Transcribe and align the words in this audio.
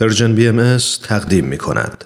Persian 0.00 0.34
BM 0.34 0.76
تقدیم 1.02 1.44
می 1.44 1.58
کند. 1.58 2.04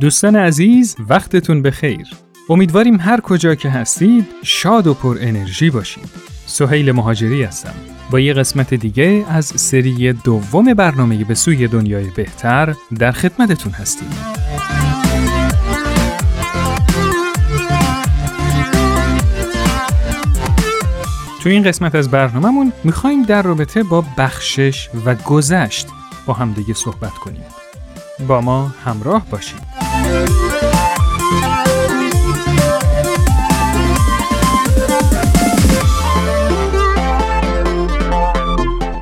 دوستان 0.00 0.36
عزیز 0.36 0.96
وقتتون 1.08 1.62
بخیر. 1.62 2.06
امیدواریم 2.48 3.00
هر 3.00 3.20
کجا 3.20 3.54
که 3.54 3.70
هستید 3.70 4.26
شاد 4.42 4.86
و 4.86 4.94
پر 4.94 5.16
انرژی 5.20 5.70
باشید. 5.70 6.08
سهیل 6.46 6.92
مهاجری 6.92 7.42
هستم. 7.42 7.74
با 8.10 8.20
یه 8.20 8.32
قسمت 8.32 8.74
دیگه 8.74 9.24
از 9.30 9.46
سری 9.46 10.12
دوم 10.12 10.74
برنامه 10.74 11.24
به 11.24 11.34
سوی 11.34 11.68
دنیای 11.68 12.10
بهتر 12.16 12.74
در 12.98 13.12
خدمتتون 13.12 13.72
هستیم. 13.72 14.10
تو 21.42 21.48
این 21.48 21.62
قسمت 21.62 21.94
از 21.94 22.10
برنامهمون 22.10 22.72
می‌خوایم 22.84 23.22
در 23.22 23.42
رابطه 23.42 23.82
با 23.82 24.04
بخشش 24.18 24.88
و 25.04 25.14
گذشت 25.14 25.86
با 26.26 26.34
همدیگه 26.34 26.74
صحبت 26.74 27.12
کنیم. 27.12 27.44
با 28.28 28.40
ما 28.40 28.72
همراه 28.84 29.26
باشید. 29.30 29.68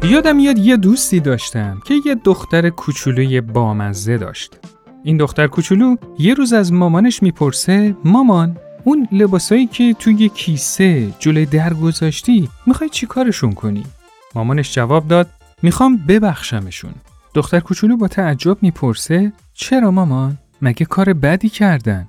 یادم 0.05 0.37
میاد 0.37 0.59
یه 0.59 0.77
دوستی 0.77 1.21
داشتم 1.21 1.81
که 1.85 1.95
یه 2.07 2.15
دختر 2.15 2.71
کوچولوی 2.71 3.41
بامزه 3.41 4.19
داشت. 4.19 4.59
این 5.05 5.17
دختر 5.17 5.47
کوچولو 5.47 5.97
یه 6.19 6.35
روز 6.35 6.53
از 6.53 6.73
مامانش 6.73 7.23
می‌پرسه 7.23 7.97
مامان 8.05 8.59
اون 8.89 9.09
لباسایی 9.13 9.67
که 9.67 9.95
توی 9.99 10.29
کیسه 10.29 11.13
جلوی 11.19 11.47
در 11.47 11.75
گذاشتی 11.75 12.49
می‌خوای 12.67 12.91
چی 12.91 13.07
کارشون 13.07 13.53
کنی؟ 13.53 13.83
مامانش 14.35 14.75
جواب 14.75 15.09
داد 15.09 15.29
می‌خوام 15.63 15.97
ببخشمشون. 15.97 16.95
دختر 17.35 17.61
کوچولو 17.61 17.97
با 17.97 18.09
تعجب 18.09 18.59
می‌پرسه 18.63 19.33
چرا 19.55 19.91
مامان؟ 19.91 20.39
مگه 20.63 20.87
کار 20.87 21.13
بدی 21.13 21.49
کردن؟ 21.49 22.09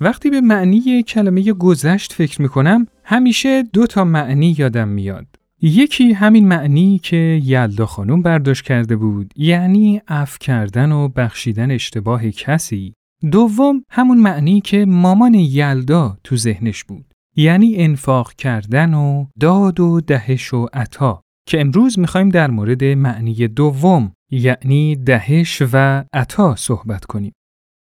وقتی 0.00 0.30
به 0.30 0.40
معنی 0.40 1.02
کلمه 1.02 1.52
گذشت 1.52 2.12
فکر 2.12 2.42
می‌کنم 2.42 2.86
همیشه 3.04 3.62
دو 3.62 3.86
تا 3.86 4.04
معنی 4.04 4.56
یادم 4.58 4.88
میاد. 4.88 5.26
یکی 5.62 6.12
همین 6.12 6.48
معنی 6.48 7.00
که 7.02 7.40
یلدا 7.44 7.86
خانم 7.86 8.22
برداشت 8.22 8.64
کرده 8.64 8.96
بود 8.96 9.32
یعنی 9.36 10.02
اف 10.08 10.38
کردن 10.38 10.92
و 10.92 11.08
بخشیدن 11.08 11.70
اشتباه 11.70 12.30
کسی 12.30 12.94
دوم 13.32 13.84
همون 13.90 14.18
معنی 14.18 14.60
که 14.60 14.84
مامان 14.84 15.34
یلدا 15.34 16.18
تو 16.24 16.36
ذهنش 16.36 16.84
بود. 16.84 17.14
یعنی 17.36 17.76
انفاق 17.76 18.32
کردن 18.32 18.94
و 18.94 19.26
داد 19.40 19.80
و 19.80 20.00
دهش 20.00 20.54
و 20.54 20.66
عطا. 20.72 21.22
که 21.48 21.60
امروز 21.60 21.98
می‌خوایم 21.98 22.28
در 22.28 22.50
مورد 22.50 22.84
معنی 22.84 23.48
دوم 23.48 24.12
یعنی 24.30 24.96
دهش 24.96 25.62
و 25.72 26.04
عطا 26.12 26.56
صحبت 26.56 27.04
کنیم. 27.04 27.32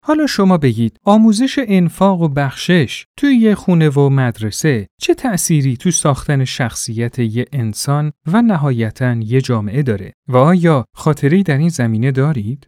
حالا 0.06 0.28
شما 0.28 0.58
بگید 0.58 0.98
آموزش 1.04 1.60
انفاق 1.68 2.22
و 2.22 2.28
بخشش 2.28 3.06
توی 3.18 3.36
یه 3.36 3.56
خونه 3.56 3.90
و 3.90 4.10
مدرسه 4.10 4.88
چه 5.02 5.14
تأثیری 5.14 5.78
تو 5.78 5.92
ساختن 5.92 6.46
شخصیت 6.46 7.20
یه 7.20 7.46
انسان 7.52 8.12
و 8.26 8.42
نهایتا 8.42 9.14
یه 9.14 9.42
جامعه 9.42 9.84
داره؟ 9.84 10.14
و 10.28 10.38
آیا 10.38 10.86
خاطری 10.96 11.44
در 11.44 11.58
این 11.58 11.70
زمینه 11.70 12.12
دارید؟ 12.12 12.68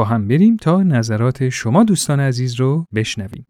با 0.00 0.04
هم 0.04 0.28
بریم 0.28 0.56
تا 0.56 0.82
نظرات 0.82 1.48
شما 1.48 1.84
دوستان 1.84 2.20
عزیز 2.20 2.54
رو 2.54 2.86
بشنویم. 2.94 3.46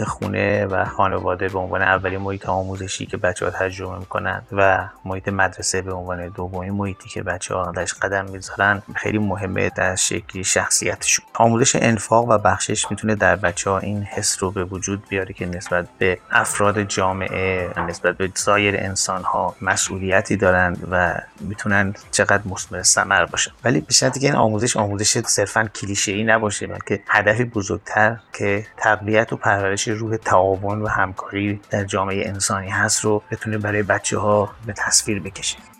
محیط 0.00 0.08
خونه 0.08 0.66
و 0.66 0.84
خانواده 0.84 1.48
به 1.48 1.58
عنوان 1.58 1.82
اولین 1.82 2.20
محیط 2.20 2.48
آموزشی 2.48 3.06
که 3.06 3.16
بچه 3.16 3.44
ها 3.44 3.50
تجربه 3.50 3.98
می‌کنن 3.98 4.42
و 4.52 4.88
محیط 5.04 5.28
مدرسه 5.28 5.82
به 5.82 5.92
عنوان 5.92 6.28
دومین 6.28 6.70
محیطی 6.70 7.08
که 7.08 7.22
بچه 7.22 7.54
ها 7.54 7.72
درش 7.72 7.94
قدم 7.94 8.24
می‌ذارن 8.24 8.82
خیلی 8.94 9.18
مهمه 9.18 9.70
در 9.76 9.96
شکلی 9.96 10.44
شخصیتشون. 10.44 11.24
آموزش 11.34 11.76
انفاق 11.76 12.28
و 12.28 12.38
بخشش 12.38 12.90
می‌تونه 12.90 13.14
در 13.14 13.36
بچه 13.36 13.70
ها 13.70 13.78
این 13.78 14.02
حس 14.02 14.42
رو 14.42 14.50
به 14.50 14.64
وجود 14.64 15.08
بیاره 15.08 15.34
که 15.34 15.46
نسبت 15.46 15.86
به 15.98 16.18
افراد 16.30 16.82
جامعه 16.82 17.70
نسبت 17.88 18.16
به 18.16 18.30
سایر 18.34 18.76
انسان 18.76 19.22
ها 19.22 19.56
مسئولیتی 19.62 20.36
دارن 20.36 20.76
و 20.90 21.14
می‌تونن 21.40 21.94
چقدر 22.10 22.42
مثمر 22.44 22.82
ثمر 22.82 23.24
باشن. 23.24 23.50
ولی 23.64 23.80
به 23.80 23.92
شرطی 23.92 24.20
که 24.20 24.26
این 24.26 24.36
آموزش 24.36 24.76
آموزش 24.76 25.18
صرفا 25.18 25.64
کلیشه 25.74 26.12
ای 26.12 26.24
نباشه 26.24 26.66
بلکه 26.66 27.02
هدفی 27.08 27.44
بزرگتر 27.44 28.16
که 28.32 28.66
تقویت 28.76 29.32
و 29.32 29.36
پرورش 29.36 29.83
روح 29.92 30.16
تعاون 30.16 30.82
و 30.82 30.86
همکاری 30.88 31.60
در 31.70 31.84
جامعه 31.84 32.28
انسانی 32.28 32.68
هست 32.68 33.04
رو 33.04 33.22
بتونه 33.30 33.58
برای 33.58 33.82
بچه 33.82 34.18
ها 34.18 34.50
به 34.66 34.72
تصویر 34.72 35.20
بکشه. 35.20 35.73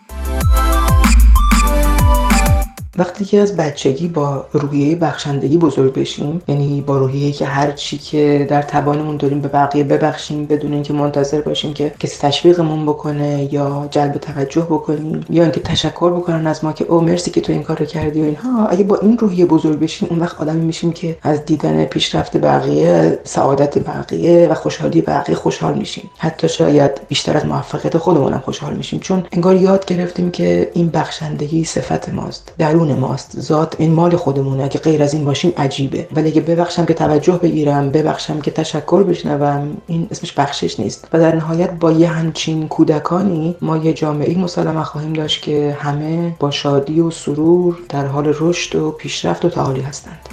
وقتی 2.99 3.25
که 3.25 3.41
از 3.41 3.57
بچگی 3.57 4.09
با 4.09 4.47
روحیه 4.53 4.97
بخشندگی 4.97 5.59
بزرگ 5.59 5.93
بشیم 5.93 6.43
یعنی 6.49 6.81
با 6.81 6.99
روحیه 6.99 7.33
که 7.33 7.47
هر 7.47 7.73
چی 7.73 7.99
که 7.99 8.47
در 8.51 8.63
توانمون 8.63 9.17
داریم 9.17 9.41
به 9.41 9.49
بقیه 9.49 9.85
ببخشیم 9.85 10.47
بدون 10.47 10.73
اینکه 10.73 10.93
منتظر 10.93 11.41
باشیم 11.41 11.75
که 11.75 11.93
کسی 12.01 12.19
تشویقمون 12.21 12.87
بکنه 12.87 13.55
یا 13.55 13.89
جلب 13.91 14.13
توجه 14.13 14.63
بکنیم 14.63 15.25
یا 15.31 15.43
اینکه 15.43 15.61
تشکر 15.61 16.11
بکنن 16.11 16.47
از 16.47 16.65
ما 16.65 16.73
که 16.73 16.85
او 16.85 17.01
مرسی 17.01 17.31
که 17.31 17.41
تو 17.41 17.53
این 17.53 17.63
کارو 17.63 17.85
کردی 17.85 18.21
و 18.21 18.25
اینها. 18.25 18.67
اگه 18.67 18.85
با 18.85 18.97
این 18.97 19.19
روحیه 19.19 19.47
بزرگ 19.47 19.79
بشیم 19.79 20.09
اون 20.11 20.19
وقت 20.19 20.41
آدمی 20.41 20.65
میشیم 20.65 20.93
که 20.93 21.17
از 21.23 21.45
دیدن 21.45 21.85
پیشرفت 21.85 22.37
بقیه 22.37 23.19
سعادت 23.25 23.79
بقیه 23.79 24.49
و 24.51 24.55
خوشحالی 24.55 25.01
بقیه 25.01 25.37
خوشحال 25.37 25.75
میشیم. 25.75 26.11
حتی 26.19 26.49
شاید 26.49 26.91
بیشتر 27.09 27.37
از 27.37 27.47
موفقیت 27.47 27.99
خودمونم 27.99 28.43
خوشحال 28.45 28.75
میشیم. 28.75 29.01
چون 29.01 29.27
انگار 29.33 29.57
یاد 29.57 29.85
گرفتیم 29.85 30.31
که 30.31 30.71
این 30.75 30.89
بخشندگی 30.89 31.65
صفت 31.65 32.09
ماست. 32.09 32.53
در 32.59 32.77
درون 32.85 32.99
ماست. 32.99 33.41
ذات 33.41 33.75
این 33.79 33.93
مال 33.93 34.17
خودمونه. 34.17 34.65
اگه 34.65 34.81
غیر 34.81 35.03
از 35.03 35.15
این 35.15 35.25
باشیم 35.25 35.53
عجیبه. 35.57 36.09
ولی 36.17 36.29
اگه 36.29 36.41
ببخشم 36.41 36.87
که 36.87 36.95
توجه 36.95 37.39
بگیرم 37.39 37.91
ببخشم 37.91 38.41
که 38.41 38.51
تشکر 38.51 39.03
بشنوم 39.03 39.77
این 39.87 40.09
اسمش 40.11 40.33
بخشش 40.33 40.81
نیست. 40.81 41.09
و 41.13 41.19
در 41.19 41.35
نهایت 41.35 41.71
با 41.71 41.93
یه 41.93 42.09
همچین 42.09 42.69
کودکانی 42.69 43.57
ما 43.61 43.77
یه 43.77 43.93
جامعه 43.93 44.39
مسلمه 44.39 44.85
خواهیم 44.85 45.13
داشت 45.13 45.43
که 45.43 45.77
همه 45.81 46.37
با 46.39 46.51
شادی 46.51 47.01
و 47.01 47.11
سرور 47.11 47.79
در 47.89 48.07
حال 48.07 48.35
رشد 48.41 48.77
و 48.77 48.91
پیشرفت 48.91 49.45
و 49.45 49.49
تعالی 49.49 49.81
هستند. 49.81 50.29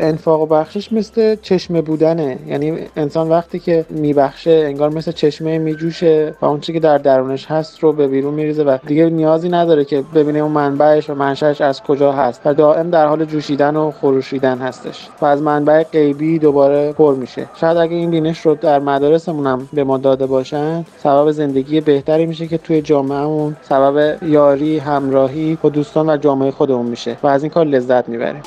انفاق 0.00 0.40
و 0.40 0.46
بخشش 0.46 0.92
مثل 0.92 1.36
چشمه 1.42 1.80
بودنه. 1.80 2.38
یعنی 2.46 2.78
انسان 2.96 3.28
وقتی 3.28 3.58
که 3.58 3.84
میبخشه 3.90 4.62
انگار 4.66 4.90
مثل 4.90 5.12
چشمه 5.12 5.58
میجوشه 5.58 6.34
و 6.42 6.46
اون 6.46 6.60
چی 6.60 6.72
که 6.72 6.80
در 6.80 6.98
درونش 6.98 7.46
هست 7.46 7.78
رو 7.78 7.92
به 7.92 8.08
بیرون 8.08 8.34
میریزه 8.34 8.62
و 8.62 8.78
دیگه 8.86 9.10
نیازی 9.10 9.48
نداره 9.48 9.84
که 9.84 10.02
ببینه 10.14 10.38
اون 10.38 10.52
منبعش 10.52 11.10
و 11.10 11.14
منشأش 11.14 11.60
از 11.60 11.82
کجا 11.82 12.12
هست 12.12 12.40
و 12.44 12.54
دائم 12.54 12.90
در 12.90 13.06
حال 13.06 13.24
جوشیدن 13.24 13.76
و 13.76 13.90
خروشیدن 13.90 14.58
هستش 14.58 15.08
و 15.20 15.26
از 15.26 15.42
منبع 15.42 15.82
غیبی 15.82 16.38
دوباره 16.38 16.92
پر 16.92 17.14
میشه. 17.14 17.46
شاید 17.60 17.76
اگه 17.76 17.96
این 17.96 18.10
بینش 18.10 18.40
رو 18.40 18.54
در 18.54 18.78
مدارسمون 18.78 19.46
هم 19.46 19.68
به 19.72 19.84
ما 19.84 19.98
داده 19.98 20.26
باشن 20.26 20.84
سبب 20.98 21.30
زندگی 21.30 21.80
بهتری 21.80 22.26
میشه 22.26 22.46
که 22.46 22.58
توی 22.58 22.82
جامعهمون 22.82 23.56
سبب 23.62 24.22
یاری 24.22 24.78
همراهی 24.78 25.58
با 25.62 25.68
دوستان 25.68 26.10
و 26.10 26.16
جامعه 26.16 26.50
خودمون 26.50 26.86
میشه 26.86 27.16
و 27.22 27.26
از 27.26 27.42
این 27.42 27.50
کار 27.50 27.66
لذت 27.66 28.08
می‌بریم. 28.08 28.42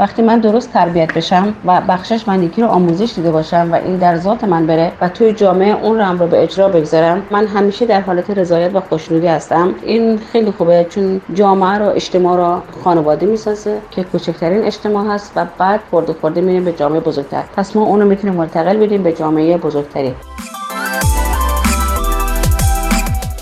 وقتی 0.00 0.22
من 0.22 0.38
درست 0.38 0.72
تربیت 0.72 1.14
بشم 1.14 1.54
و 1.64 1.80
بخشش 1.88 2.28
من 2.28 2.42
یکی 2.42 2.62
رو 2.62 2.68
آموزش 2.68 3.12
دیده 3.14 3.30
باشم 3.30 3.68
و 3.72 3.74
این 3.74 3.96
در 3.96 4.16
ذات 4.16 4.44
من 4.44 4.66
بره 4.66 4.92
و 5.00 5.08
توی 5.08 5.32
جامعه 5.32 5.84
اون 5.84 5.98
رو 5.98 6.18
رو 6.18 6.26
به 6.26 6.42
اجرا 6.42 6.68
بگذارم 6.68 7.22
من 7.30 7.46
همیشه 7.46 7.86
در 7.86 8.00
حالت 8.00 8.30
رضایت 8.30 8.74
و 8.74 8.80
خوشنودی 8.80 9.26
هستم. 9.26 9.74
این 9.82 10.18
خیلی 10.18 10.50
خوبه 10.50 10.86
چون 10.90 11.20
جامعه 11.34 11.78
رو 11.78 11.86
اجتماع 11.86 12.36
رو 12.36 12.62
خانواده 12.84 13.26
می‌سازه 13.26 13.78
که 13.90 14.04
کوچکترین 14.04 14.64
اجتماع 14.64 15.06
هست 15.06 15.32
و 15.36 15.46
بعد 15.58 15.80
خورده 15.90 16.12
خورده 16.12 16.40
میریم 16.40 16.64
به 16.64 16.72
جامعه 16.72 17.00
بزرگتر. 17.00 17.42
پس 17.56 17.76
ما 17.76 17.82
اونو 17.82 18.04
می‌تونیم 18.04 18.36
منتقل 18.36 18.76
بدیم 18.76 19.02
به 19.02 19.12
جامعه 19.12 19.56
بزرگتری. 19.56 20.14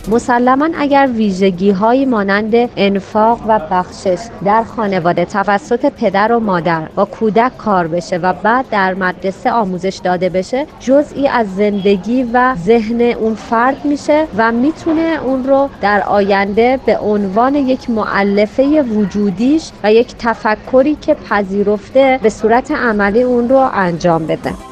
مسلما 0.09 0.69
اگر 0.79 1.09
ویژگی 1.15 1.71
های 1.71 2.05
مانند 2.05 2.55
انفاق 2.77 3.41
و 3.49 3.61
بخشش 3.71 4.19
در 4.45 4.63
خانواده 4.63 5.25
توسط 5.25 5.93
پدر 5.93 6.33
و 6.33 6.41
مادر 6.41 6.89
با 6.95 7.05
کودک 7.05 7.59
کار 7.59 7.87
بشه 7.87 8.17
و 8.17 8.33
بعد 8.33 8.65
در 8.71 8.95
مدرسه 8.95 9.53
آموزش 9.53 10.01
داده 10.05 10.29
بشه 10.29 10.67
جزئی 10.81 11.29
از 11.29 11.55
زندگی 11.55 12.23
و 12.33 12.55
ذهن 12.65 13.01
اون 13.01 13.35
فرد 13.35 13.85
میشه 13.85 14.27
و 14.37 14.53
می‌تونه 14.53 15.19
اون 15.25 15.45
رو 15.45 15.69
در 15.81 16.03
آینده 16.03 16.81
به 16.87 16.99
عنوان 16.99 17.55
یک 17.55 17.91
معلفه 17.91 18.83
وجودیش 18.83 19.71
و 19.85 19.93
یک 19.93 20.15
تفکری 20.19 20.95
که 20.95 21.15
پذیرفته 21.15 22.21
به 22.23 22.29
صورت 22.29 22.71
عملی 22.71 23.23
اون 23.23 23.49
رو 23.49 23.71
انجام 23.75 24.27
بده. 24.27 24.72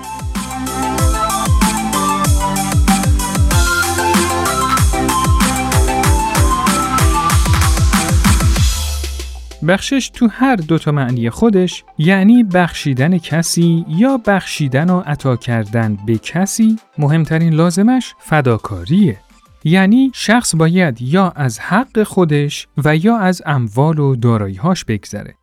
بخشش 9.68 10.10
تو 10.14 10.28
هر 10.30 10.56
دوتا 10.56 10.92
معنی 10.92 11.30
خودش 11.30 11.84
یعنی 11.98 12.44
بخشیدن 12.44 13.18
کسی 13.18 13.84
یا 13.88 14.16
بخشیدن 14.26 14.90
و 14.90 15.00
عطا 15.00 15.36
کردن 15.36 15.98
به 16.06 16.18
کسی 16.18 16.76
مهمترین 16.98 17.52
لازمش 17.52 18.14
فداکاریه. 18.18 19.18
یعنی 19.64 20.10
شخص 20.14 20.54
باید 20.54 21.02
یا 21.02 21.30
از 21.30 21.60
حق 21.60 22.02
خودش 22.02 22.68
و 22.84 22.96
یا 22.96 23.16
از 23.16 23.42
اموال 23.46 23.98
و 23.98 24.16
دارایی‌هاش 24.16 24.84
بگذره. 24.84 25.34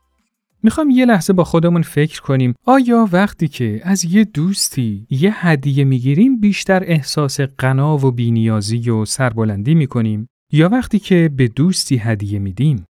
می‌خوام 0.64 0.90
یه 0.90 1.06
لحظه 1.06 1.34
با 1.34 1.44
خودمون 1.44 1.82
فکر 1.82 2.22
کنیم 2.22 2.54
آیا 2.66 3.10
وقتی 3.12 3.48
که 3.48 3.82
از 3.84 4.06
یه 4.06 4.24
دوستی 4.24 5.08
یه 5.10 5.48
هدیه 5.48 5.84
می‌گیریم 5.84 6.40
بیشتر 6.40 6.84
احساس 6.86 7.42
غنا 7.42 7.98
و 7.98 8.12
بینیازی 8.12 8.90
و 8.90 9.06
سربلندی 9.06 9.76
می‌کنیم 9.76 10.28
یا 10.52 10.70
وقتی 10.70 11.00
که 11.00 11.32
به 11.36 11.48
دوستی 11.48 11.98
هدیه 11.98 12.40
میدیم؟ 12.40 12.86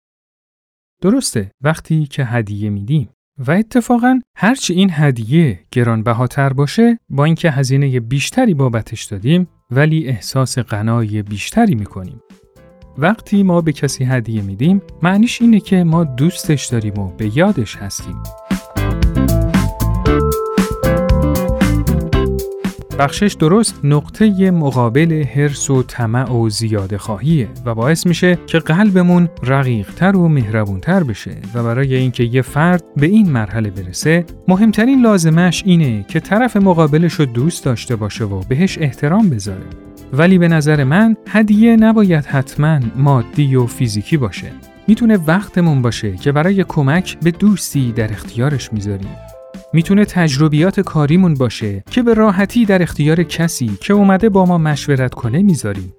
درسته 1.05 1.51
وقتی 1.63 2.07
که 2.07 2.25
هدیه 2.25 2.71
میدیم. 2.71 3.09
و 3.39 3.51
اتفاقا 3.51 4.21
هرچی 4.37 4.75
این 4.75 4.91
هدیه 4.93 5.61
گرانبهاتر 5.71 6.53
باشه 6.53 6.99
با 7.09 7.25
اینکه 7.25 7.51
هزینه 7.51 8.01
بیشتری 8.01 8.55
بابتش 8.55 9.05
دادیم 9.05 9.49
ولی 9.71 10.09
احساس 10.09 10.59
غنای 10.59 11.23
بیشتری 11.23 11.75
می‌کنیم. 11.75 12.21
وقتی 12.99 13.43
ما 13.43 13.61
به 13.61 13.73
کسی 13.73 14.05
هدیه 14.05 14.43
میدیم 14.43 14.83
معنیش 15.03 15.43
اینه 15.43 15.61
که 15.61 15.85
ما 15.85 16.05
دوستش 16.05 16.67
داریم 16.67 16.99
و 16.99 17.09
به 17.09 17.37
یادش 17.37 17.77
هستیم. 17.77 18.23
بخشش 22.99 23.37
درست 23.39 23.81
نقطه 23.85 24.51
مقابل 24.51 25.25
حرس 25.25 25.71
و 25.71 25.83
طمع 25.83 26.33
و 26.33 26.49
زیاده 26.49 26.99
خواهیه 26.99 27.49
و 27.67 27.75
باعث 27.75 28.07
میشه 28.07 28.39
که 28.47 28.59
قلبمون 28.59 29.29
رقیقتر 29.43 30.17
و 30.17 30.29
مهربونتر 30.29 31.03
بشه 31.03 31.37
و 31.55 31.63
برای 31.63 31.95
اینکه 31.95 32.25
یه 32.25 32.43
فرد 32.43 32.85
به 32.97 33.07
این 33.07 33.31
مرحله 33.31 33.71
برسه 33.71 34.25
مهمترین 34.49 35.03
لازمش 35.03 35.63
اینه 35.67 36.05
که 36.09 36.21
طرف 36.21 36.57
مقابلش 36.57 37.13
رو 37.13 37.25
دوست 37.25 37.65
داشته 37.65 37.97
باشه 37.97 38.25
و 38.25 38.41
بهش 38.49 38.79
احترام 38.79 39.31
بذاره. 39.31 39.67
ولی 40.13 40.39
به 40.39 40.49
نظر 40.49 40.85
من 40.85 41.17
هدیه 41.29 41.77
نباید 41.77 42.25
حتما 42.25 42.81
مادی 42.97 43.57
و 43.57 43.67
فیزیکی 43.67 44.17
باشه. 44.17 44.53
می‌تونه 44.89 45.17
وقتمون 45.27 45.83
باشه 45.83 46.17
که 46.17 46.33
برای 46.33 46.65
کمک 46.69 47.19
به 47.19 47.31
دوستی 47.31 47.93
در 47.93 48.13
اختیارش 48.13 48.73
می‌ذاریم. 48.73 49.17
می‌تونه 49.75 50.05
تجربیات 50.05 50.81
کاریمون 50.81 51.35
باشه 51.35 51.85
که 51.91 52.03
به 52.03 52.15
راحتی 52.15 52.65
در 52.65 52.83
اختیار 52.83 53.23
کسی 53.23 53.79
که 53.81 53.93
اومده 53.93 54.29
با 54.29 54.47
ما 54.47 54.59
مشورت 54.59 55.15
کنه 55.15 55.43
می‌ذاریم. 55.43 55.93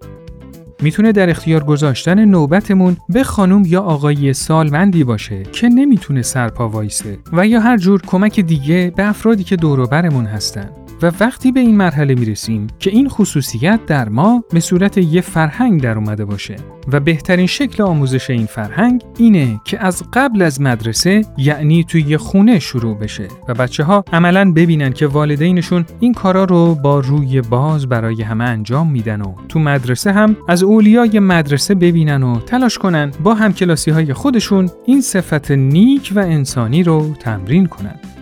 می‌تونه 0.81 1.11
در 1.11 1.29
اختیار 1.29 1.63
گذاشتن 1.63 2.25
نوبتمون 2.25 2.97
به 3.09 3.23
خانم 3.23 3.63
یا 3.65 3.81
آقای 3.81 4.33
سالمندی 4.33 5.03
باشه 5.03 5.43
که 5.43 5.69
نمی‌تونه 5.69 6.21
سرپا 6.21 6.69
وایسه 6.69 7.17
و 7.33 7.47
یا 7.47 7.59
هر 7.59 7.77
جور 7.77 8.01
کمک 8.01 8.39
دیگه 8.39 8.93
به 8.95 9.09
افرادی 9.09 9.43
که 9.43 9.55
دوروبرمون 9.55 10.25
هستن. 10.25 10.69
و 11.01 11.11
وقتی 11.19 11.51
به 11.51 11.59
این 11.59 11.77
مرحله 11.77 12.15
می‌رسیم 12.15 12.67
که 12.79 12.89
این 12.89 13.09
خصوصیت 13.09 13.79
در 13.87 14.09
ما 14.09 14.43
به 14.53 14.59
صورت 14.59 14.97
یه 14.97 15.21
فرهنگ 15.21 15.81
در 15.81 15.97
اومده 15.97 16.25
باشه 16.25 16.55
و 16.91 16.99
بهترین 16.99 17.47
شکل 17.47 17.83
آموزش 17.83 18.29
این 18.29 18.45
فرهنگ 18.45 19.03
اینه 19.17 19.61
که 19.65 19.85
از 19.85 20.03
قبل 20.13 20.41
از 20.41 20.61
مدرسه 20.61 21.21
یعنی 21.37 21.83
توی 21.83 22.01
یه 22.01 22.17
خونه 22.17 22.59
شروع 22.59 22.97
بشه 22.97 23.27
و 23.47 23.53
بچه 23.53 23.83
ها 23.83 24.03
عملا 24.13 24.51
ببینن 24.51 24.91
که 24.91 25.07
والدینشون 25.07 25.85
این 25.99 26.13
کارا 26.13 26.43
رو 26.43 26.75
با 26.75 26.99
روی 26.99 27.41
باز 27.41 27.87
برای 27.87 28.21
همه 28.21 28.43
انجام 28.43 28.91
میدن 28.91 29.21
و 29.21 29.35
تو 29.49 29.59
مدرسه 29.59 30.11
هم 30.11 30.37
از 30.47 30.63
اولیای 30.63 31.19
مدرسه 31.19 31.75
ببینن 31.75 32.23
و 32.23 32.39
تلاش 32.39 32.77
کنن 32.77 33.11
با 33.23 33.33
همکلاسی 33.33 33.91
های 33.91 34.13
خودشون 34.13 34.69
این 34.85 35.01
صفت 35.01 35.51
نیک 35.51 36.13
و 36.15 36.19
انسانی 36.19 36.83
رو 36.83 37.13
تمرین 37.19 37.65
کنن. 37.65 38.14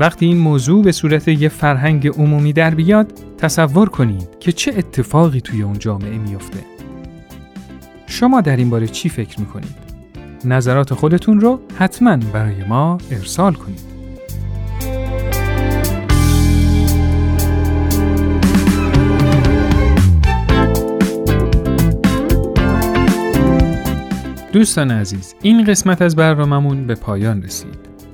وقتی 0.00 0.26
این 0.26 0.38
موضوع 0.38 0.84
به 0.84 0.92
صورت 0.92 1.28
یه 1.28 1.48
فرهنگ 1.48 2.08
عمومی 2.08 2.52
در 2.52 2.74
بیاد 2.74 3.12
تصور 3.38 3.88
کنید 3.88 4.28
که 4.40 4.52
چه 4.52 4.74
اتفاقی 4.76 5.40
توی 5.40 5.62
اون 5.62 5.78
جامعه 5.78 6.18
میفته. 6.18 6.58
شما 8.06 8.40
در 8.40 8.56
این 8.56 8.70
باره 8.70 8.86
چی 8.86 9.08
فکر 9.08 9.40
می‌کنید؟ 9.40 9.74
نظرات 10.44 10.94
خودتون 10.94 11.40
رو 11.40 11.60
حتما 11.78 12.16
برای 12.16 12.64
ما 12.64 12.98
ارسال 13.10 13.54
کنید. 13.54 13.80
دوستان 24.52 24.90
عزیز 24.90 25.34
این 25.42 25.64
قسمت 25.64 26.02
از 26.02 26.16
برنامهمون 26.16 26.86
به 26.86 26.94
پایان 26.94 27.42
رسید. 27.42 27.89